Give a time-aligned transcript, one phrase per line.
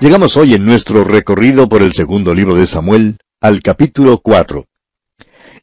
[0.00, 4.64] Llegamos hoy en nuestro recorrido por el segundo libro de Samuel al capítulo 4.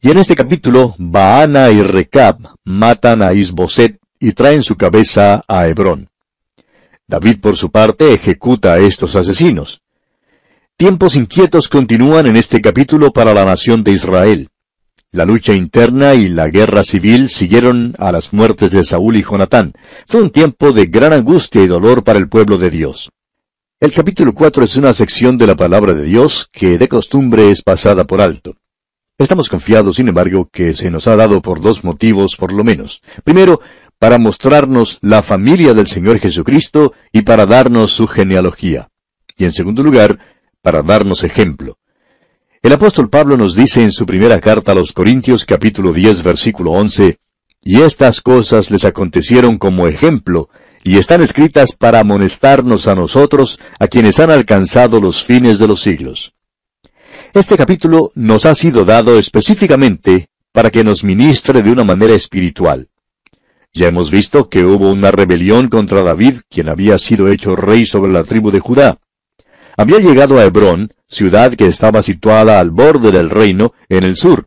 [0.02, 5.66] Y en este capítulo, Baana y Recab matan a Isboset y traen su cabeza a
[5.68, 6.10] Hebrón.
[7.08, 9.80] David, por su parte, ejecuta a estos asesinos.
[10.76, 14.48] Tiempos inquietos continúan en este capítulo para la nación de Israel.
[15.12, 19.72] La lucha interna y la guerra civil siguieron a las muertes de Saúl y Jonatán.
[20.06, 23.08] Fue un tiempo de gran angustia y dolor para el pueblo de Dios.
[23.78, 27.60] El capítulo 4 es una sección de la palabra de Dios que de costumbre es
[27.60, 28.56] pasada por alto.
[29.18, 33.02] Estamos confiados, sin embargo, que se nos ha dado por dos motivos por lo menos.
[33.22, 33.60] Primero,
[33.98, 38.88] para mostrarnos la familia del Señor Jesucristo y para darnos su genealogía.
[39.36, 40.20] Y en segundo lugar,
[40.62, 41.76] para darnos ejemplo.
[42.62, 46.70] El apóstol Pablo nos dice en su primera carta a los Corintios capítulo 10 versículo
[46.70, 47.18] 11,
[47.60, 50.48] Y estas cosas les acontecieron como ejemplo,
[50.86, 55.80] y están escritas para amonestarnos a nosotros, a quienes han alcanzado los fines de los
[55.80, 56.34] siglos.
[57.32, 62.88] Este capítulo nos ha sido dado específicamente para que nos ministre de una manera espiritual.
[63.74, 68.12] Ya hemos visto que hubo una rebelión contra David, quien había sido hecho rey sobre
[68.12, 68.98] la tribu de Judá.
[69.76, 74.46] Había llegado a Hebrón, ciudad que estaba situada al borde del reino, en el sur.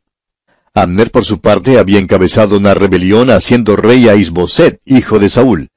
[0.74, 5.70] Abner, por su parte, había encabezado una rebelión haciendo rey a Isboset, hijo de Saúl.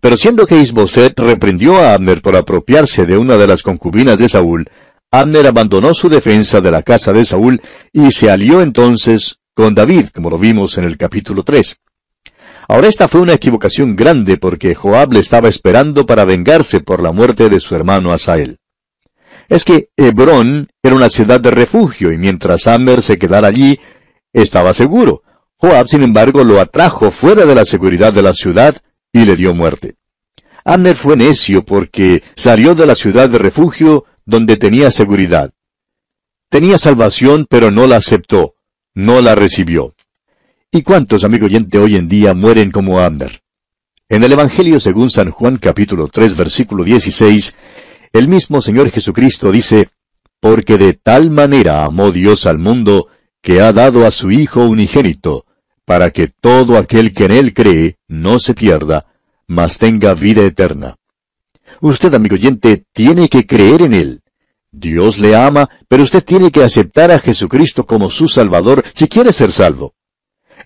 [0.00, 4.28] Pero siendo que Isboset reprendió a Abner por apropiarse de una de las concubinas de
[4.28, 4.68] Saúl,
[5.10, 7.60] Abner abandonó su defensa de la casa de Saúl
[7.92, 11.78] y se alió entonces con David, como lo vimos en el capítulo 3.
[12.68, 17.12] Ahora esta fue una equivocación grande porque Joab le estaba esperando para vengarse por la
[17.12, 18.58] muerte de su hermano Asael.
[19.48, 23.78] Es que Hebrón era una ciudad de refugio y mientras Abner se quedara allí,
[24.32, 25.22] estaba seguro.
[25.58, 28.76] Joab, sin embargo, lo atrajo fuera de la seguridad de la ciudad
[29.16, 29.96] y le dio muerte.
[30.64, 35.54] Abner fue necio porque salió de la ciudad de refugio donde tenía seguridad.
[36.50, 38.56] Tenía salvación, pero no la aceptó,
[38.94, 39.94] no la recibió.
[40.70, 43.40] ¿Y cuántos, amigo oyente, hoy en día mueren como Abner?
[44.08, 47.56] En el Evangelio según San Juan capítulo 3 versículo 16,
[48.12, 49.88] el mismo Señor Jesucristo dice,
[50.40, 53.08] Porque de tal manera amó Dios al mundo,
[53.40, 55.45] que ha dado a su Hijo unigénito,
[55.86, 59.06] para que todo aquel que en él cree no se pierda,
[59.46, 60.96] mas tenga vida eterna.
[61.80, 64.22] Usted, amigo oyente, tiene que creer en él.
[64.72, 69.32] Dios le ama, pero usted tiene que aceptar a Jesucristo como su Salvador si quiere
[69.32, 69.94] ser salvo.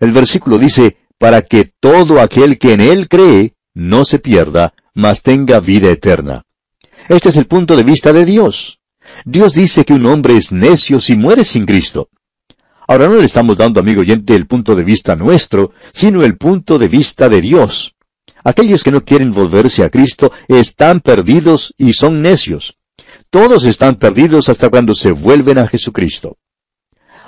[0.01, 5.23] El versículo dice, para que todo aquel que en él cree no se pierda, mas
[5.23, 6.45] tenga vida eterna.
[7.09, 8.81] Este es el punto de vista de Dios.
[9.27, 12.09] Dios dice que un hombre es necio si muere sin Cristo.
[12.91, 16.77] Ahora no le estamos dando, amigo oyente, el punto de vista nuestro, sino el punto
[16.77, 17.95] de vista de Dios.
[18.43, 22.79] Aquellos que no quieren volverse a Cristo están perdidos y son necios.
[23.31, 26.37] Todos están perdidos hasta cuando se vuelven a Jesucristo.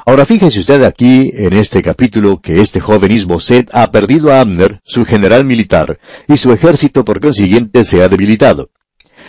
[0.04, 4.80] Ahora fíjese usted aquí en este capítulo que este joven Isboset ha perdido a Abner,
[4.82, 8.70] su general militar, y su ejército por consiguiente se ha debilitado.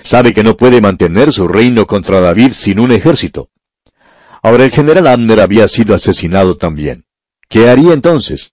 [0.02, 3.52] Sabe que no puede mantener su reino contra David sin un ejército.
[4.44, 7.06] Ahora el general Abner había sido asesinado también.
[7.48, 8.52] ¿Qué haría entonces?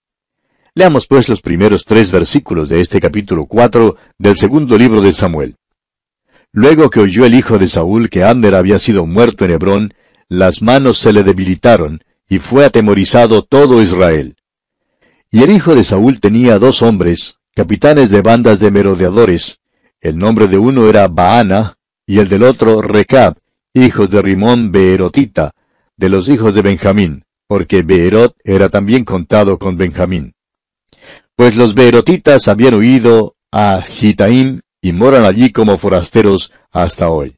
[0.72, 5.56] Leamos pues los primeros tres versículos de este capítulo cuatro del segundo libro de Samuel.
[6.52, 9.94] Luego que oyó el hijo de Saúl que Abner había sido muerto en Hebrón,
[10.28, 14.36] las manos se le debilitaron, y fue atemorizado todo Israel.
[15.32, 19.58] Y el hijo de Saúl tenía dos hombres, capitanes de bandas de merodeadores.
[20.00, 23.38] El nombre de uno era Baana, y el del otro Recab,
[23.74, 25.52] hijos de Rimón Beerotita,
[26.00, 30.32] de los hijos de Benjamín, porque Beerot era también contado con Benjamín.
[31.36, 37.36] Pues los Beerotitas habían huido a Gitaim y moran allí como forasteros hasta hoy.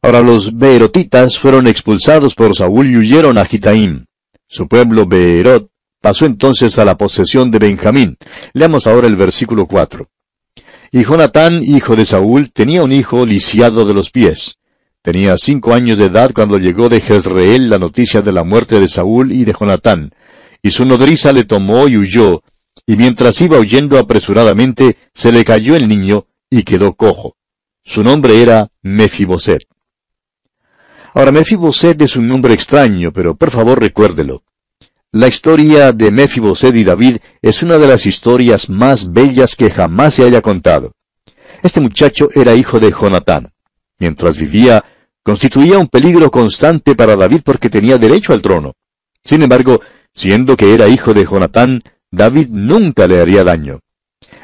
[0.00, 4.06] Ahora los Beerotitas fueron expulsados por Saúl y huyeron a Gitaim.
[4.48, 5.68] Su pueblo Beerot
[6.00, 8.16] pasó entonces a la posesión de Benjamín.
[8.54, 10.08] Leamos ahora el versículo 4.
[10.90, 14.56] Y Jonatán, hijo de Saúl, tenía un hijo lisiado de los pies.
[15.04, 18.88] Tenía cinco años de edad cuando llegó de Jezreel la noticia de la muerte de
[18.88, 20.14] Saúl y de Jonatán,
[20.62, 22.42] y su nodriza le tomó y huyó,
[22.86, 27.36] y mientras iba huyendo apresuradamente, se le cayó el niño y quedó cojo.
[27.84, 29.66] Su nombre era Mefiboset.
[31.12, 34.42] Ahora, Mefiboset es un nombre extraño, pero por favor recuérdelo.
[35.12, 40.14] La historia de Mefiboset y David es una de las historias más bellas que jamás
[40.14, 40.94] se haya contado.
[41.62, 43.52] Este muchacho era hijo de Jonatán.
[43.98, 44.82] Mientras vivía,
[45.24, 48.74] constituía un peligro constante para David porque tenía derecho al trono.
[49.24, 49.80] Sin embargo,
[50.14, 53.80] siendo que era hijo de Jonatán, David nunca le haría daño.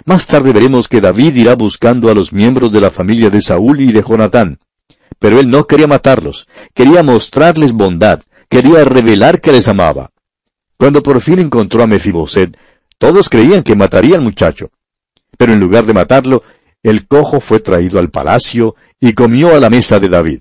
[0.06, 3.80] Más tarde veremos que David irá buscando a los miembros de la familia de Saúl
[3.82, 4.58] y de Jonatán.
[5.18, 10.10] Pero él no quería matarlos, quería mostrarles bondad, quería revelar que les amaba.
[10.78, 12.56] Cuando por fin encontró a Mefiboset,
[12.96, 14.70] todos creían que mataría al muchacho.
[15.36, 16.42] Pero en lugar de matarlo,
[16.82, 20.40] el cojo fue traído al palacio y comió a la mesa de David.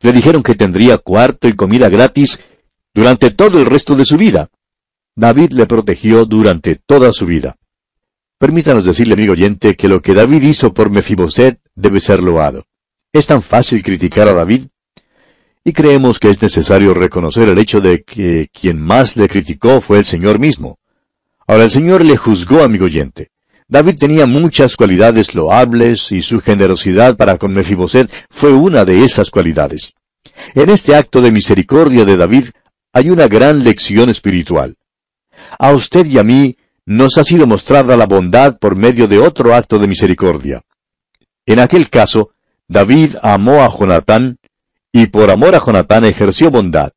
[0.00, 2.40] Le dijeron que tendría cuarto y comida gratis
[2.94, 4.50] durante todo el resto de su vida.
[5.14, 7.56] David le protegió durante toda su vida.
[8.38, 12.66] Permítanos decirle, amigo oyente, que lo que David hizo por Mefiboset debe ser loado.
[13.12, 14.66] ¿Es tan fácil criticar a David?
[15.64, 19.98] Y creemos que es necesario reconocer el hecho de que quien más le criticó fue
[19.98, 20.78] el Señor mismo.
[21.46, 23.30] Ahora el Señor le juzgó, amigo oyente.
[23.68, 29.30] David tenía muchas cualidades loables y su generosidad para con Mefiboset fue una de esas
[29.30, 29.92] cualidades.
[30.54, 32.44] En este acto de misericordia de David
[32.92, 34.76] hay una gran lección espiritual.
[35.58, 39.52] A usted y a mí nos ha sido mostrada la bondad por medio de otro
[39.52, 40.62] acto de misericordia.
[41.44, 42.30] En aquel caso,
[42.68, 44.38] David amó a Jonatán
[44.92, 46.92] y por amor a Jonatán ejerció bondad.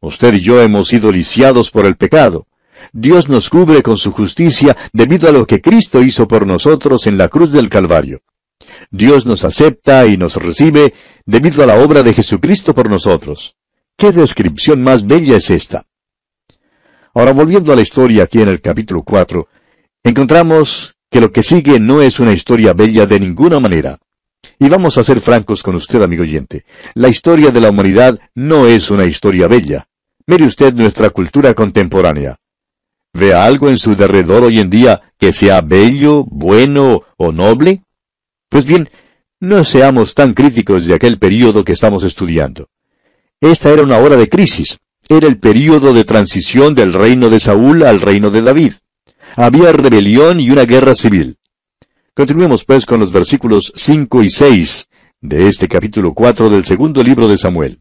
[0.00, 2.46] Usted y yo hemos sido lisiados por el pecado.
[2.92, 7.18] Dios nos cubre con su justicia debido a lo que Cristo hizo por nosotros en
[7.18, 8.22] la cruz del Calvario.
[8.90, 10.94] Dios nos acepta y nos recibe
[11.26, 13.56] debido a la obra de Jesucristo por nosotros.
[13.96, 15.86] ¿Qué descripción más bella es esta?
[17.14, 19.48] Ahora, volviendo a la historia aquí en el capítulo 4,
[20.02, 23.98] encontramos que lo que sigue no es una historia bella de ninguna manera.
[24.58, 26.64] Y vamos a ser francos con usted, amigo oyente.
[26.94, 29.86] La historia de la humanidad no es una historia bella.
[30.26, 32.36] Mire usted nuestra cultura contemporánea.
[33.14, 37.82] ¿Ve algo en su derredor hoy en día que sea bello, bueno o noble?
[38.48, 38.90] Pues bien,
[39.38, 42.68] no seamos tan críticos de aquel período que estamos estudiando.
[43.40, 44.78] Esta era una hora de crisis.
[45.08, 48.72] Era el período de transición del reino de Saúl al reino de David.
[49.36, 51.36] Había rebelión y una guerra civil.
[52.14, 54.88] Continuemos pues con los versículos 5 y 6
[55.20, 57.80] de este capítulo 4 del segundo libro de Samuel.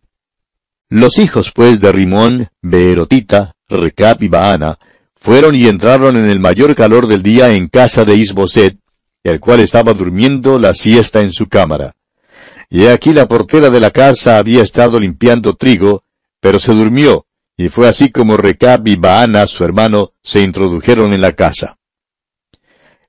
[0.89, 4.77] Los hijos pues de Rimón, Beerotita, Recap y Baana,
[5.23, 8.77] fueron y entraron en el mayor calor del día en casa de Isboset,
[9.23, 11.95] el cual estaba durmiendo la siesta en su cámara.
[12.69, 16.03] Y aquí la portera de la casa había estado limpiando trigo,
[16.41, 17.25] pero se durmió,
[17.55, 21.77] y fue así como Recab y Baana, su hermano, se introdujeron en la casa.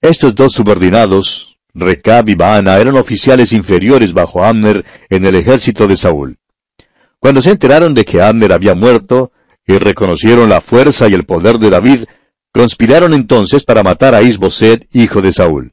[0.01, 5.97] Estos dos subordinados, Recab y Baana, eran oficiales inferiores bajo Amner en el ejército de
[5.97, 6.39] Saúl.
[7.19, 9.33] Cuando se enteraron de que Amner había muerto,
[9.67, 12.05] y reconocieron la fuerza y el poder de David,
[12.53, 15.73] conspiraron entonces para matar a Isboset, hijo de Saúl.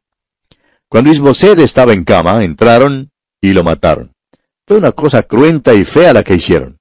[0.88, 4.14] Cuando Isboset estaba en cama, entraron y lo mataron.
[4.68, 6.80] Fue una cosa cruenta y fea la que hicieron.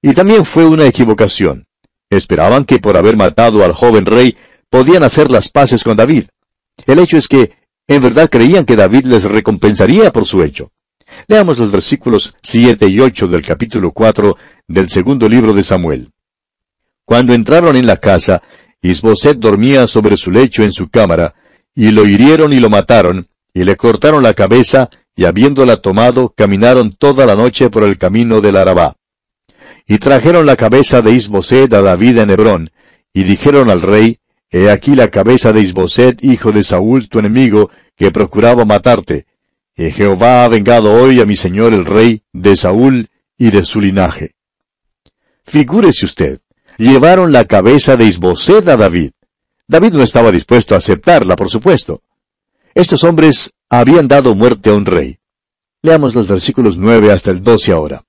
[0.00, 1.66] Y también fue una equivocación.
[2.10, 4.36] Esperaban que por haber matado al joven rey
[4.70, 6.24] podían hacer las paces con David.
[6.86, 7.52] El hecho es que
[7.86, 10.70] en verdad creían que David les recompensaría por su hecho.
[11.26, 14.36] Leamos los versículos 7 y 8 del capítulo 4
[14.68, 16.10] del segundo libro de Samuel.
[17.08, 18.42] Cuando entraron en la casa,
[18.82, 21.34] Isboset dormía sobre su lecho en su cámara,
[21.74, 26.92] y lo hirieron y lo mataron, y le cortaron la cabeza, y habiéndola tomado, caminaron
[26.92, 28.98] toda la noche por el camino del Arabá.
[29.86, 32.70] Y trajeron la cabeza de Isboset a David en Hebrón,
[33.14, 34.18] y dijeron al rey,
[34.50, 39.24] He aquí la cabeza de Isboset, hijo de Saúl, tu enemigo, que procuraba matarte.
[39.74, 43.80] Y Jehová ha vengado hoy a mi señor el rey, de Saúl y de su
[43.80, 44.34] linaje.
[45.46, 46.40] Figúrese usted,
[46.78, 49.10] llevaron la cabeza de Isboset a David.
[49.66, 52.02] David no estaba dispuesto a aceptarla, por supuesto.
[52.74, 55.18] Estos hombres habían dado muerte a un rey.
[55.82, 58.04] Leamos los versículos nueve hasta el doce ahora.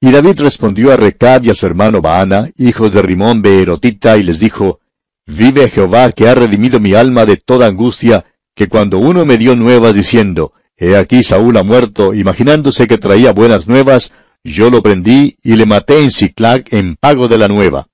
[0.00, 4.22] Y David respondió a Recab y a su hermano Baana, hijos de Rimón Beerotita, y
[4.22, 4.80] les dijo,
[5.26, 9.56] Vive Jehová que ha redimido mi alma de toda angustia, que cuando uno me dio
[9.56, 14.12] nuevas diciendo, He aquí Saúl ha muerto, imaginándose que traía buenas nuevas,
[14.44, 17.88] yo lo prendí y le maté en Ciclag en pago de la nueva.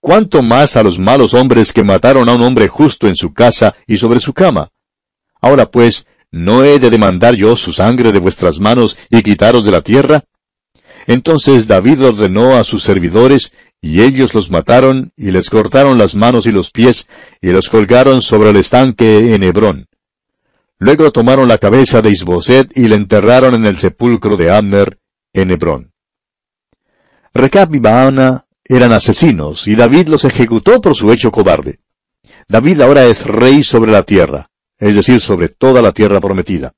[0.00, 3.76] ¿Cuánto más a los malos hombres que mataron a un hombre justo en su casa
[3.86, 4.70] y sobre su cama?
[5.40, 9.70] Ahora pues, ¿no he de demandar yo su sangre de vuestras manos y quitaros de
[9.70, 10.24] la tierra?
[11.06, 16.46] Entonces David ordenó a sus servidores, y ellos los mataron, y les cortaron las manos
[16.46, 17.06] y los pies,
[17.40, 19.86] y los colgaron sobre el estanque en Hebrón.
[20.78, 24.98] Luego tomaron la cabeza de Isboset y la enterraron en el sepulcro de Abner
[25.32, 25.92] en Hebrón.
[27.34, 31.80] Recab y Baana eran asesinos, y David los ejecutó por su hecho cobarde.
[32.48, 36.74] David ahora es rey sobre la tierra, es decir, sobre toda la tierra prometida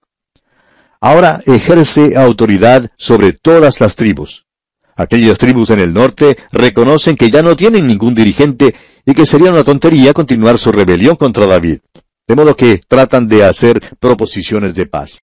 [1.05, 4.47] ahora ejerce autoridad sobre todas las tribus.
[4.97, 9.51] Aquellas tribus en el norte reconocen que ya no tienen ningún dirigente y que sería
[9.51, 11.81] una tontería continuar su rebelión contra David.
[12.27, 15.21] De modo que tratan de hacer proposiciones de paz.